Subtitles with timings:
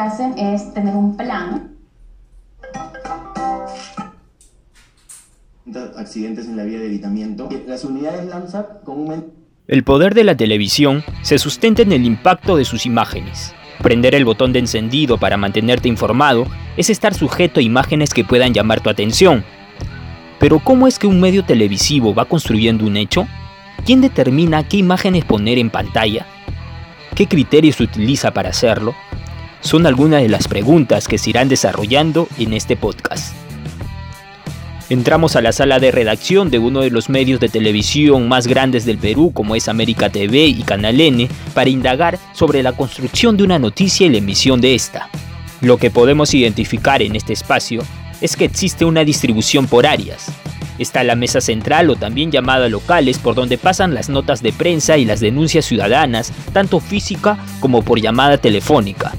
[0.00, 1.76] hacen es tener un plan.
[5.96, 7.48] accidentes en la vía de evitamiento.
[7.66, 9.28] Las unidades LAMSAP comúnmente...
[9.68, 13.54] El poder de la televisión se sustenta en el impacto de sus imágenes.
[13.82, 16.46] Prender el botón de encendido para mantenerte informado
[16.76, 19.44] es estar sujeto a imágenes que puedan llamar tu atención.
[20.40, 23.28] Pero ¿cómo es que un medio televisivo va construyendo un hecho?
[23.84, 26.26] ¿Quién determina qué imágenes poner en pantalla?
[27.14, 28.94] ¿Qué criterios utiliza para hacerlo?
[29.60, 33.34] Son algunas de las preguntas que se irán desarrollando en este podcast.
[34.88, 38.84] Entramos a la sala de redacción de uno de los medios de televisión más grandes
[38.84, 43.44] del Perú, como es América TV y Canal N, para indagar sobre la construcción de
[43.44, 45.08] una noticia y la emisión de esta.
[45.60, 47.82] Lo que podemos identificar en este espacio
[48.20, 50.26] es que existe una distribución por áreas.
[50.78, 54.96] Está la mesa central o también llamada locales por donde pasan las notas de prensa
[54.96, 59.12] y las denuncias ciudadanas, tanto física como por llamada telefónica.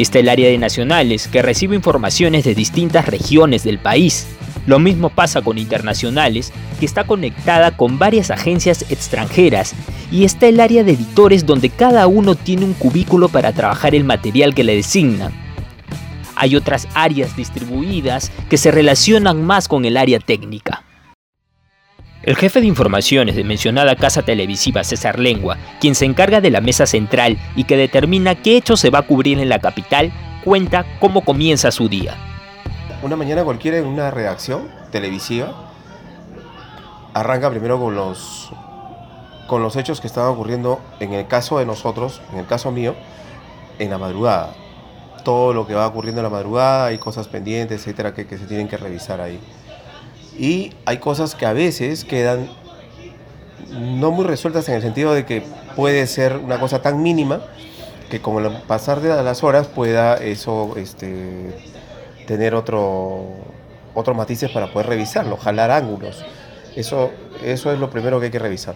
[0.00, 4.26] Está el área de nacionales que recibe informaciones de distintas regiones del país
[4.66, 9.74] lo mismo pasa con Internacionales, que está conectada con varias agencias extranjeras,
[10.12, 14.04] y está el área de editores donde cada uno tiene un cubículo para trabajar el
[14.04, 15.32] material que le designan.
[16.36, 20.84] Hay otras áreas distribuidas que se relacionan más con el área técnica.
[22.22, 26.60] El jefe de informaciones de mencionada casa televisiva César Lengua, quien se encarga de la
[26.60, 30.12] mesa central y que determina qué hecho se va a cubrir en la capital,
[30.44, 32.16] cuenta cómo comienza su día
[33.02, 35.54] una mañana cualquiera en una redacción televisiva
[37.14, 38.50] arranca primero con los
[39.46, 42.94] con los hechos que estaban ocurriendo en el caso de nosotros, en el caso mío,
[43.80, 44.54] en la madrugada.
[45.24, 48.46] Todo lo que va ocurriendo en la madrugada, hay cosas pendientes, etcétera, que, que se
[48.46, 49.40] tienen que revisar ahí.
[50.40, 52.48] Y hay cosas que a veces quedan
[53.70, 55.42] no muy resueltas en el sentido de que
[55.76, 57.42] puede ser una cosa tan mínima
[58.08, 61.54] que con el pasar de las horas pueda eso este,
[62.26, 63.26] tener otro,
[63.94, 66.24] otros matices para poder revisarlo, jalar ángulos.
[66.74, 67.10] Eso,
[67.44, 68.74] eso es lo primero que hay que revisar.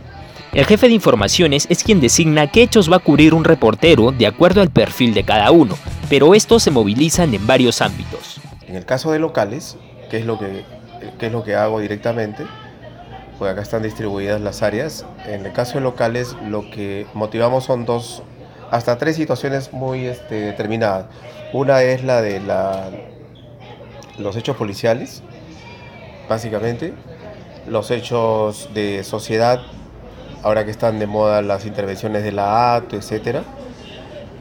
[0.52, 4.26] El jefe de informaciones es quien designa qué hechos va a cubrir un reportero de
[4.26, 5.78] acuerdo al perfil de cada uno,
[6.10, 8.38] pero estos se movilizan en varios ámbitos.
[8.68, 9.78] En el caso de locales,
[10.10, 10.64] que es lo que,
[11.18, 12.46] es lo que hago directamente,
[13.38, 15.04] pues acá están distribuidas las áreas.
[15.26, 18.22] En el caso de locales, lo que motivamos son dos,
[18.70, 21.06] hasta tres situaciones muy este, determinadas.
[21.52, 22.40] Una es la de
[24.18, 25.22] los hechos policiales,
[26.28, 26.94] básicamente,
[27.68, 29.60] los hechos de sociedad,
[30.42, 33.42] ahora que están de moda las intervenciones de la ATO, etcétera,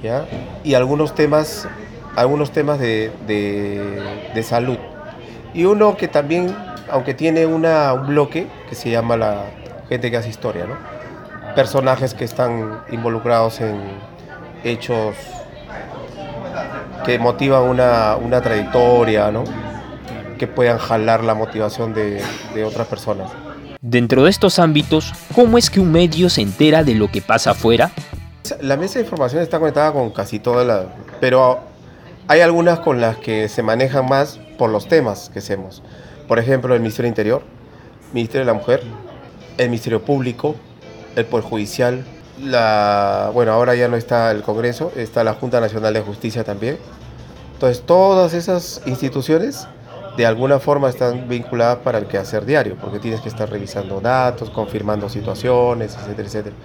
[0.02, 0.26] ¿ya?
[0.64, 1.68] y algunos temas,
[2.16, 3.12] algunos temas de,
[4.44, 4.78] salud.
[5.54, 6.56] Y uno que también,
[6.90, 9.44] aunque tiene una, un bloque que se llama la
[9.90, 10.76] gente que hace historia, ¿no?
[11.54, 13.80] personajes que están involucrados en
[14.64, 15.16] hechos
[17.06, 19.44] que motivan una, una trayectoria, ¿no?
[20.38, 23.32] que puedan jalar la motivación de, de otras personas.
[23.82, 27.52] Dentro de estos ámbitos, ¿cómo es que un medio se entera de lo que pasa
[27.52, 27.92] afuera?
[28.62, 30.86] La mesa de información está conectada con casi todas las...
[31.20, 31.60] Pero
[32.28, 35.82] hay algunas con las que se manejan más por los temas que hacemos.
[36.28, 37.44] Por ejemplo, el Ministerio Interior,
[38.14, 38.82] Ministerio de la Mujer,
[39.58, 40.56] el Ministerio Público,
[41.16, 42.04] el Poder Judicial,
[42.42, 46.78] la, bueno, ahora ya no está el Congreso, está la Junta Nacional de Justicia también.
[47.54, 49.68] Entonces, todas esas instituciones
[50.18, 54.50] de alguna forma están vinculadas para el quehacer diario, porque tienes que estar revisando datos,
[54.50, 56.56] confirmando situaciones, etcétera, etcétera.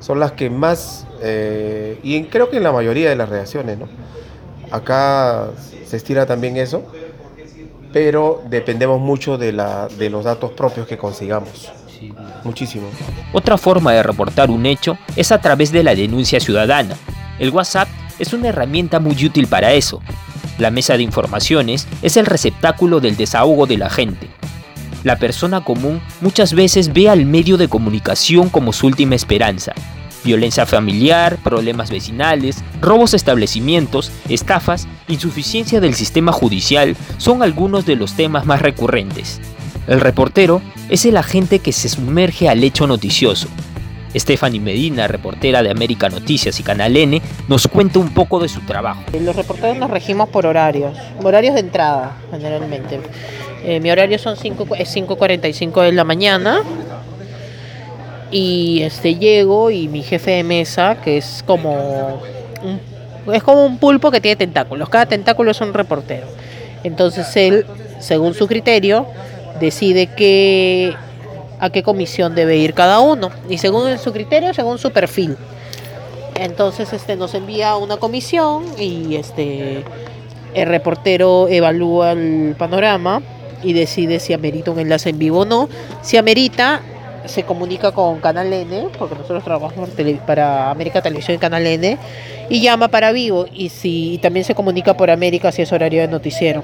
[0.00, 3.88] Son las que más, eh, y creo que en la mayoría de las reacciones, ¿no?
[4.70, 5.48] Acá
[5.84, 6.84] se estira también eso,
[7.92, 11.70] pero dependemos mucho de, la, de los datos propios que consigamos.
[12.44, 12.88] Muchísimo.
[13.32, 16.96] Otra forma de reportar un hecho es a través de la denuncia ciudadana.
[17.38, 17.88] El WhatsApp
[18.18, 20.00] es una herramienta muy útil para eso,
[20.58, 24.28] la mesa de informaciones es el receptáculo del desahogo de la gente.
[25.04, 29.72] La persona común muchas veces ve al medio de comunicación como su última esperanza.
[30.24, 37.96] Violencia familiar, problemas vecinales, robos a establecimientos, estafas, insuficiencia del sistema judicial son algunos de
[37.96, 39.40] los temas más recurrentes.
[39.86, 43.48] El reportero es el agente que se sumerge al hecho noticioso,
[44.14, 48.60] Stephanie Medina, reportera de América Noticias y Canal N, nos cuenta un poco de su
[48.62, 49.02] trabajo.
[49.20, 53.00] Los reporteros nos regimos por horarios, horarios de entrada generalmente.
[53.64, 56.62] Eh, mi horario son 5, es 5.45 de la mañana
[58.30, 62.20] y este llego y mi jefe de mesa, que es como
[62.62, 66.26] un, es como un pulpo que tiene tentáculos, cada tentáculo es un reportero.
[66.84, 67.66] Entonces él,
[68.00, 69.06] según su criterio,
[69.60, 70.94] decide que
[71.60, 75.36] a qué comisión debe ir cada uno y según su criterio, según su perfil.
[76.36, 79.82] Entonces este nos envía una comisión y este
[80.54, 83.20] el reportero evalúa el panorama
[83.62, 85.68] y decide si amerita un enlace en vivo o no.
[86.02, 86.80] Si amerita,
[87.26, 89.90] se comunica con Canal N, porque nosotros trabajamos
[90.26, 91.98] para América Televisión y Canal N,
[92.48, 93.46] y llama para vivo.
[93.52, 96.62] Y si también se comunica por América si es horario de noticiero.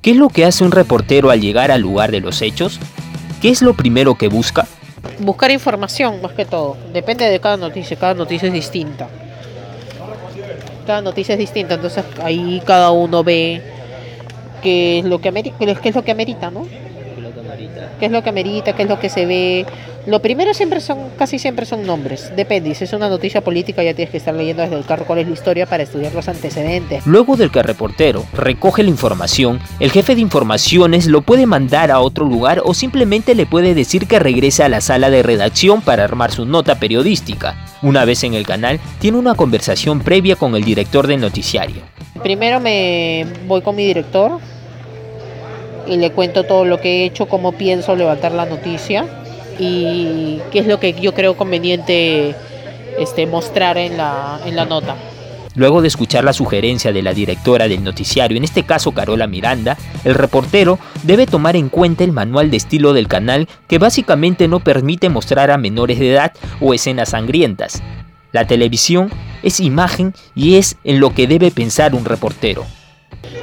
[0.00, 2.80] ¿Qué es lo que hace un reportero al llegar al lugar de los hechos?
[3.40, 4.66] ¿Qué es lo primero que busca?
[5.20, 6.76] Buscar información, más que todo.
[6.92, 9.08] Depende de cada noticia, cada noticia es distinta.
[10.86, 13.62] Cada noticia es distinta, entonces ahí cada uno ve
[14.62, 16.66] qué es lo que amerita, qué es lo que amerita, ¿no?
[17.98, 19.66] Qué es lo que amerita, qué es lo que se ve.
[20.06, 22.32] Lo primero siempre son, casi siempre son nombres.
[22.34, 25.20] Depende, si es una noticia política ya tienes que estar leyendo desde el carro cuál
[25.20, 27.06] es la historia para estudiar los antecedentes.
[27.06, 31.92] Luego del que el reportero recoge la información, el jefe de informaciones lo puede mandar
[31.92, 35.82] a otro lugar o simplemente le puede decir que regrese a la sala de redacción
[35.82, 37.56] para armar su nota periodística.
[37.82, 41.82] Una vez en el canal, tiene una conversación previa con el director del noticiario.
[42.22, 44.38] Primero me voy con mi director,
[45.86, 49.06] y le cuento todo lo que he hecho, cómo pienso levantar la noticia
[49.58, 52.34] y qué es lo que yo creo conveniente
[52.98, 54.96] este, mostrar en la, en la nota.
[55.54, 59.76] Luego de escuchar la sugerencia de la directora del noticiario, en este caso Carola Miranda,
[60.04, 64.60] el reportero debe tomar en cuenta el manual de estilo del canal que básicamente no
[64.60, 67.82] permite mostrar a menores de edad o escenas sangrientas.
[68.32, 69.10] La televisión
[69.42, 72.64] es imagen y es en lo que debe pensar un reportero.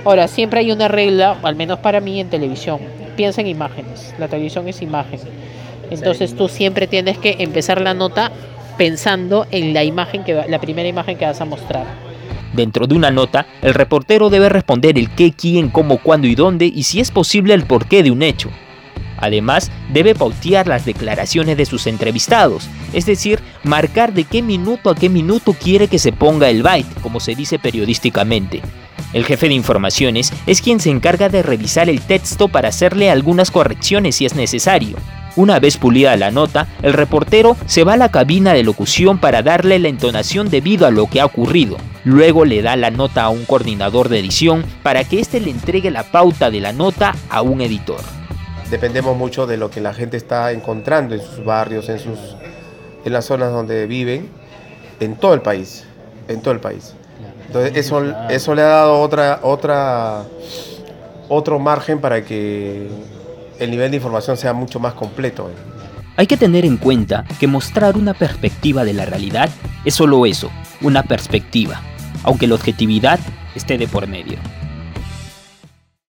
[0.05, 2.79] Ahora, siempre hay una regla, al menos para mí en televisión,
[3.15, 5.19] piensa en imágenes, la televisión es imagen.
[5.91, 8.31] Entonces tú siempre tienes que empezar la nota
[8.77, 11.85] pensando en la imagen que la primera imagen que vas a mostrar.
[12.53, 16.65] Dentro de una nota, el reportero debe responder el qué, quién, cómo, cuándo y dónde
[16.65, 18.49] y si es posible el porqué de un hecho.
[19.17, 24.95] Además, debe pautear las declaraciones de sus entrevistados, es decir, marcar de qué minuto a
[24.95, 28.61] qué minuto quiere que se ponga el byte, como se dice periodísticamente.
[29.11, 33.49] El jefe de informaciones es quien se encarga de revisar el texto para hacerle algunas
[33.49, 34.97] correcciones si es necesario.
[35.35, 39.41] Una vez pulida la nota, el reportero se va a la cabina de locución para
[39.41, 41.77] darle la entonación debido a lo que ha ocurrido.
[42.03, 45.91] Luego le da la nota a un coordinador de edición para que éste le entregue
[45.91, 48.01] la pauta de la nota a un editor.
[48.69, 52.19] Dependemos mucho de lo que la gente está encontrando en sus barrios, en, sus,
[53.03, 54.29] en las zonas donde viven,
[54.99, 55.85] en todo el país,
[56.27, 56.93] en todo el país.
[57.49, 60.23] Entonces eso, eso le ha dado otra, otra,
[61.29, 62.87] otro margen para que
[63.57, 65.49] el nivel de información sea mucho más completo.
[66.15, 69.49] Hay que tener en cuenta que mostrar una perspectiva de la realidad
[69.83, 70.51] es solo eso,
[70.81, 71.81] una perspectiva,
[72.21, 73.19] aunque la objetividad
[73.55, 74.37] esté de por medio.